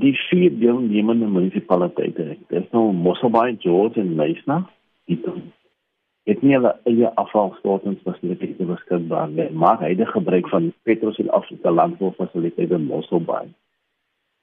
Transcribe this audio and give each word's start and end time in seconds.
die 0.00 0.14
vier 0.28 0.50
deelnemende 0.60 1.26
munisipaliteite, 1.26 2.36
dis 2.52 2.66
nou 2.74 2.90
Mosselbaai, 2.92 3.56
George 3.62 4.00
en 4.00 4.14
Meisna, 4.18 4.62
die 5.10 5.18
het 6.28 6.42
nie 6.44 6.52
hulle 6.52 6.74
eie 6.88 7.08
afvalstortingsfasiliteite 7.22 8.66
beskikbaar 8.68 9.30
nie, 9.32 9.48
maar 9.50 9.80
het 9.80 10.02
gebruik 10.12 10.48
van 10.52 10.72
Petro 10.84 11.12
Suid-Afrika 11.16 11.72
landboufasiliteite 11.72 12.74
in 12.74 12.84
Mosselbaai. 12.90 13.46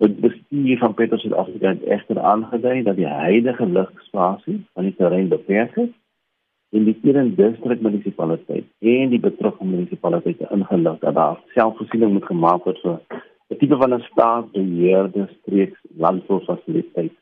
Het 0.01 0.15
bestuur 0.19 0.77
van 0.77 0.93
Petro 0.93 1.17
Suid-Afrika 1.17 1.75
het 1.75 1.83
egter 1.83 2.19
aangedui 2.19 2.81
dat 2.83 2.95
die 2.95 3.07
huidige 3.07 3.65
lugspasie 3.65 4.57
van 4.73 4.89
die 4.89 4.95
terrein 4.95 5.29
beperk 5.29 5.77
is 5.77 5.93
en 6.75 6.83
die 6.83 6.97
Keren 7.03 7.35
distrik 7.35 7.81
munisipaliteit 7.81 8.65
en 8.79 9.13
die 9.13 9.21
betrokke 9.21 9.65
munisipaliteite 9.65 10.49
ingelig 10.51 10.99
dat 10.99 11.15
daar 11.15 11.39
selfvoorsiening 11.53 12.17
moet 12.17 12.25
gemaak 12.25 12.65
word 12.65 12.81
vir 12.81 12.99
'n 13.49 13.57
tipe 13.59 13.75
van 13.81 13.93
'n 13.93 14.07
staatsbeheerde 14.11 15.29
streeks 15.39 15.79
landboufasiliteit. 15.97 17.15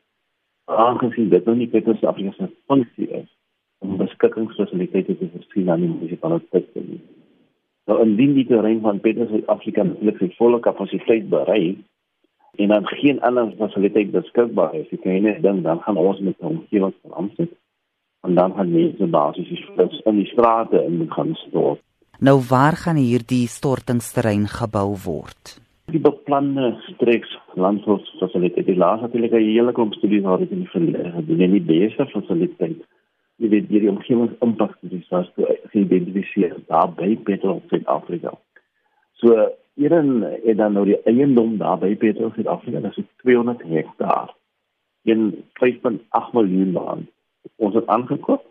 Aangesien 0.64 1.28
dit 1.28 1.44
nou 1.44 1.56
nie 1.56 1.68
Petro 1.68 1.92
Suid-Afrika 1.92 2.32
se 2.32 2.50
funksie 2.66 3.08
is 3.08 3.30
om 3.78 3.96
beskikkingsfasiliteite 3.96 5.18
te 5.18 5.28
voorsien 5.32 5.70
aan 5.70 5.80
die 5.80 5.88
munisipaliteite. 5.88 6.80
Nou 7.86 8.00
indien 8.04 8.34
die 8.34 8.46
terrein 8.46 8.80
van 8.80 9.00
Suid-Afrika 9.02 9.82
natuurlik 9.82 10.18
sy 10.18 10.30
volle 10.38 10.60
kapasiteit 10.60 11.28
bereik 11.28 11.78
en 12.56 12.68
dan 12.68 12.86
geen 12.86 13.20
ander 13.20 13.52
fasiliteit 13.58 14.10
beskikbaar 14.10 14.74
is, 14.74 14.88
ek 14.92 15.02
kan 15.02 15.22
net 15.22 15.42
dink 15.42 15.62
dan 15.62 15.80
gaan 15.82 15.96
ons 15.96 16.20
met 16.20 16.40
'n 16.40 16.46
omgewing 16.46 16.94
van 17.02 17.12
Amsterdam 17.12 17.58
en 18.24 18.34
dan 18.34 18.54
gaan 18.54 18.72
mense 18.72 19.06
basies 19.06 19.64
in 20.04 20.16
die 20.16 20.26
strate 20.26 20.84
in 20.84 21.06
gaan 21.10 21.34
stort. 21.34 21.80
Nou 22.18 22.40
waar 22.48 22.76
gaan 22.76 22.96
hierdie 22.96 23.46
stortingsterrein 23.48 24.46
gebou 24.48 24.96
word? 25.04 25.63
Die 25.92 26.00
beplande 26.00 26.74
streeks 26.88 27.38
landboufasiliteit. 27.54 28.66
Die 28.66 28.76
laaste 28.76 29.06
natuurlik 29.06 29.32
'n 29.32 29.50
hele 29.50 29.72
klomp 29.72 29.94
studies 29.94 30.38
dit 30.38 30.50
in 30.50 30.58
die 30.58 30.74
verlede 30.76 31.10
gedoen 31.10 31.40
en 31.40 31.50
die 31.50 31.68
beste 31.72 32.06
fasiliteit 32.06 32.82
jy 33.42 33.50
weet 33.50 33.70
hierdie 33.72 33.90
omgewingsimpak 33.90 34.76
studies 34.78 35.10
was 35.10 35.30
geïdentifiseer 35.72 36.54
daar 36.70 36.92
by 36.94 37.14
Petrol 37.26 37.60
Suid-Afrika. 37.70 38.34
So 39.18 39.48
hierin 39.80 40.22
het 40.22 40.58
dan 40.60 40.76
nou 40.78 40.84
die 40.86 41.00
eiendom 41.10 41.56
daar 41.58 41.80
by 41.82 41.94
Petrol 41.98 42.30
Suid-Afrika, 42.36 42.84
dit 42.84 43.02
is 43.02 43.10
200 43.24 43.64
hektaar 43.72 44.34
in 45.10 45.32
5.8 45.60 46.36
miljoen 46.36 46.76
rand. 46.78 47.10
Ons 47.60 47.74
het 47.76 47.90
aangekoop. 47.92 48.44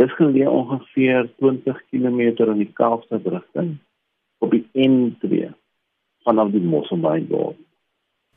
Dit 0.00 0.10
geleë 0.16 0.48
ongeveer 0.50 1.28
20 1.42 1.78
km 1.90 2.20
in 2.48 2.62
die 2.62 2.72
Kaapstad 2.80 3.26
rigting 3.26 3.76
op 4.38 4.54
die 4.54 4.64
N2 4.72 5.52
vanaf 6.28 6.52
die 6.52 6.62
Mosselbaai 6.62 7.26
dorp. 7.32 7.58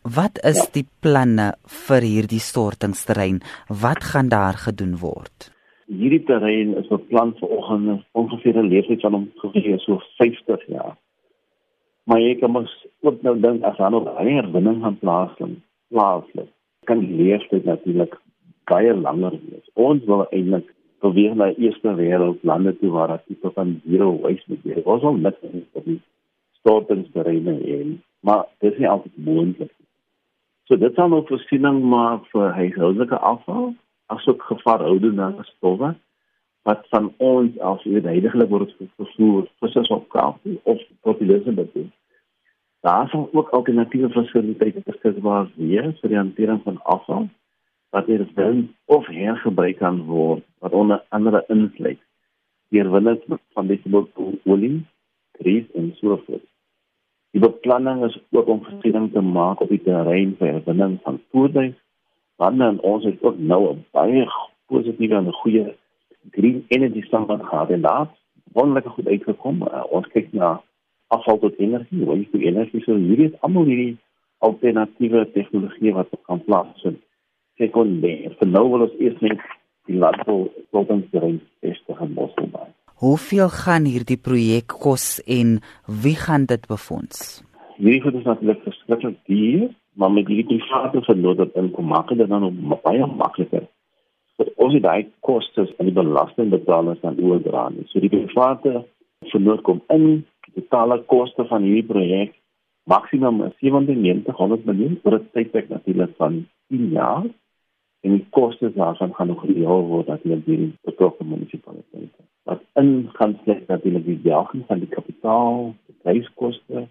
Wat 0.01 0.39
is 0.47 0.57
ja. 0.57 0.69
die 0.79 0.87
planne 1.03 1.51
vir 1.85 2.07
hierdie 2.07 2.41
stortingsterrein? 2.41 3.43
Wat 3.83 4.01
gaan 4.13 4.31
daar 4.33 4.57
gedoen 4.63 4.97
word? 5.03 5.51
Hierdie 5.91 6.23
terrein 6.25 6.73
is 6.79 6.89
beplan 6.89 7.35
vir 7.37 7.53
ongeveer 8.17 8.57
'n 8.63 8.71
lewensduur 8.73 9.05
van 9.05 9.21
ongeveer 9.21 9.79
so 9.85 10.01
50 10.17 10.67
jaar 10.73 10.97
maar 12.11 12.21
jy 12.21 12.35
kan 12.39 12.51
mos 12.51 12.71
ook 13.05 13.21
nou 13.25 13.35
dink 13.39 13.63
as 13.67 13.77
daar 13.77 13.93
nog 13.93 14.07
baie 14.09 14.33
herwinning 14.35 14.81
gaan 14.83 14.97
plaasvind 15.03 15.59
plaaslik 15.93 16.49
kan 16.89 17.03
die 17.03 17.17
leeftyd 17.19 17.65
natuurlik 17.69 18.17
baie 18.71 18.93
langer 19.05 19.37
wees 19.49 19.67
ons 19.87 20.05
wil 20.09 20.25
eintlik 20.29 20.67
probeer 21.03 21.35
na 21.37 21.51
eerste 21.53 21.93
wêreld 21.99 22.43
lande 22.51 22.73
toe 22.79 22.91
waar 22.95 23.13
daar 23.13 23.23
tipe 23.27 23.51
van 23.57 23.75
zero 23.85 24.11
waste 24.25 24.53
moet 24.53 24.65
wees 24.69 24.89
ons 24.95 25.05
wil 25.07 25.21
net 25.27 25.37
op 26.63 26.87
die 26.87 26.95
stortingsbereine 27.05 27.53
heen 27.63 28.03
maar 28.19 28.45
dit 28.59 28.71
is 28.71 28.77
nie 28.79 28.89
altyd 28.89 29.17
moontlik 29.17 29.73
so 30.63 30.77
dit 30.77 30.95
sal 30.95 31.09
nou 31.09 31.23
voorsiening 31.27 31.81
maak 31.83 32.25
vir 32.33 32.53
huishoudelike 32.53 33.15
afval 33.15 33.73
asook 34.05 34.43
gevaarhoudende 34.43 35.45
stowwe 35.55 35.95
wat 36.63 36.85
van 36.89 37.13
ons 37.17 37.83
jy 37.83 38.01
heidaglik 38.05 38.49
word 38.49 38.75
vervoer 38.97 39.47
vir 39.59 39.69
so 39.71 39.95
'n 39.95 40.07
kaart 40.09 40.39
of 40.63 41.17
die 41.17 41.29
Elizabeth 41.29 41.89
Daar 42.81 43.09
sal 43.09 43.29
ook 43.31 43.49
alternatiewe 43.49 44.09
fasiliteite 44.09 44.81
beskikbaar 44.85 45.51
wees 45.55 45.99
vir 46.01 46.09
die 46.09 46.17
hantering 46.17 46.61
van 46.63 46.81
afval 46.83 47.27
wat 47.89 48.05
hier 48.05 48.25
wel 48.35 48.63
of 48.85 49.05
hergebruik 49.05 49.77
kan 49.77 50.05
word 50.05 50.43
wat 50.59 50.73
onder 50.73 51.03
andere 51.09 51.43
insluit 51.47 52.01
herwinning 52.71 53.39
van 53.53 53.67
byvoorbeeld 53.67 54.39
olie, 54.43 54.85
gries 55.31 55.71
en 55.73 55.91
so 55.99 56.17
voort. 56.25 56.50
Die 57.31 57.39
beplanning 57.39 58.03
is 58.05 58.17
ook 58.31 58.47
om 58.47 58.63
voorsiening 58.63 59.11
te 59.11 59.21
maak 59.21 59.61
op 59.61 59.69
die 59.69 59.81
terrein 59.83 60.35
vir 60.39 60.53
herwinning 60.53 60.99
van 61.03 61.21
voertuie 61.31 61.75
want 62.41 62.81
ons 62.81 63.03
het 63.05 63.21
ook 63.23 63.37
nou 63.37 63.61
'n 63.71 63.85
baie 63.91 64.25
positiewe 64.65 65.15
en 65.15 65.33
goeie 65.33 65.75
green 66.31 66.65
energy 66.67 67.01
standaard 67.01 67.43
gehad 67.45 67.69
en 67.69 67.81
daar 67.81 68.07
wonderlike 68.53 68.89
goed 68.89 69.07
uitgekom. 69.07 69.61
Uh, 69.61 69.83
ons 69.89 70.07
kyk 70.07 70.33
na 70.33 70.61
afval 71.07 71.39
tot 71.39 71.57
energie, 71.57 72.05
hoe 72.05 72.17
jy 72.17 72.47
energie 72.47 72.83
sou 72.83 72.97
hierdie 72.97 73.29
is 73.29 73.39
almal 73.41 73.67
hierdie 73.69 73.97
alternatiewe 74.37 75.31
tegnologie 75.31 75.93
wat 75.93 76.09
kan 76.25 76.43
plaasvind. 76.43 77.01
Sekondêr, 77.61 78.35
vir 78.39 78.47
nou 78.47 78.69
wil 78.71 78.87
ons 78.87 78.99
eers 78.99 79.19
net 79.21 79.41
die 79.89 79.97
landbou 79.97 80.49
toepassing 80.71 81.41
beste 81.59 81.95
gaan 81.95 82.13
bosbou. 82.13 82.60
Hoeveel 83.01 83.49
gaan 83.49 83.87
hierdie 83.89 84.19
projek 84.21 84.75
kos 84.83 85.05
en 85.25 85.55
wie 86.03 86.13
gaan 86.23 86.43
dit 86.45 86.67
befonds? 86.69 87.41
Hierdie 87.79 88.01
goed 88.03 88.19
is 88.19 88.27
natuurlik 88.29 88.59
verskriklik 88.61 89.15
duur, 89.25 89.63
maar 89.97 90.11
met 90.13 90.27
die 90.29 90.43
private 90.45 91.01
vernoot 91.07 91.39
dat 91.39 91.55
inkom 91.57 91.87
maak 91.89 92.13
dit 92.13 92.29
dan 92.29 92.45
baie 92.83 93.07
makliker. 93.23 93.65
Vir 94.37 94.51
ons 94.61 94.77
daai 94.85 95.09
kostes 95.25 95.73
aan 95.79 95.89
die 95.89 95.95
belastingbetalers 95.97 97.01
dan 97.01 97.17
oordra. 97.17 97.63
So 97.89 98.05
die 98.05 98.11
private 98.13 98.83
vernoot 99.33 99.65
kom 99.65 99.81
in 99.89 100.05
die 100.45 100.53
totale 100.59 101.01
koste 101.09 101.47
van 101.49 101.65
hierdie 101.65 101.89
projek 101.89 102.37
maksimum 102.85 103.47
9700 103.65 104.69
miljoen 104.69 104.99
vir 105.01 105.17
'n 105.17 105.29
tydperk 105.33 105.73
natuurlik 105.73 106.13
van 106.21 106.43
10 106.69 106.89
jaar 106.93 107.25
en 108.05 108.11
die 108.17 108.25
koste 108.29 108.71
daarvan 108.77 109.13
gaan 109.13 109.27
nog 109.27 109.41
gehou 109.41 109.81
word 109.89 110.07
dat 110.07 110.21
hulle 110.21 110.41
die 110.45 110.73
betrokke 110.85 111.23
munisipaliteite. 111.23 111.70
In 112.79 113.09
gaan 113.13 113.39
slegs 113.43 113.65
natuurlik 113.67 114.05
die 114.05 114.19
jaging 114.23 114.63
van 114.67 114.79
die 114.79 114.87
kapitaal, 114.87 115.73
die 115.85 115.95
pryskoste 116.03 116.87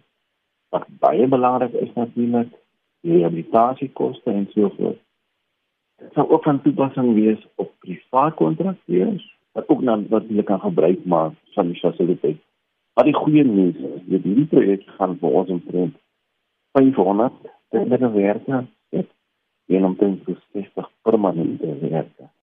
wat 0.70 0.86
baie 1.02 1.26
belangrik 1.26 1.72
is 1.72 1.92
natuurlik, 1.94 2.50
die 3.00 3.16
rehabilitasiekoste 3.16 4.30
en 4.30 4.46
so 4.52 4.68
voort. 4.76 5.00
Dit 6.00 6.12
sal 6.12 6.30
ook 6.30 6.44
van 6.44 6.62
toepassing 6.62 7.14
wees 7.14 7.40
op 7.54 7.72
private 7.78 8.36
kontrakteurs 8.36 9.24
wat 9.52 9.68
ook 9.68 9.82
dan 9.84 10.06
wat 10.08 10.28
hulle 10.28 10.42
kan 10.42 10.60
gebruik 10.60 11.04
maak 11.04 11.34
van 11.54 11.72
die 11.72 11.80
fasiliteite 11.80 12.44
Wat 13.00 13.06
die 13.06 13.14
goeie 13.14 13.44
nuus 13.46 13.76
is, 13.78 14.02
dit 14.12 14.24
hierdie 14.26 14.48
projek 14.50 14.82
gaan 14.98 15.14
vir 15.20 15.36
ons 15.40 15.52
omtrent 15.54 15.94
500 16.76 17.36
terwyl 17.72 18.10
werke 18.16 18.58
het 18.92 19.08
en 19.70 19.86
omtrent 19.88 20.26
60 20.26 20.90
permanente 21.06 21.76
werke. 21.80 22.30